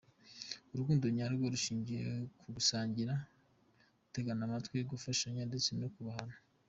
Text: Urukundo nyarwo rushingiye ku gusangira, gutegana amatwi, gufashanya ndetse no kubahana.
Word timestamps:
Urukundo 0.71 1.05
nyarwo 1.17 1.45
rushingiye 1.53 2.07
ku 2.39 2.47
gusangira, 2.55 3.13
gutegana 4.03 4.41
amatwi, 4.47 4.77
gufashanya 4.91 5.41
ndetse 5.49 5.69
no 5.81 5.89
kubahana. 5.95 6.35